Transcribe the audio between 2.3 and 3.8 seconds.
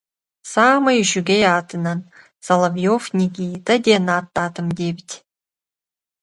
Соловьев Никита,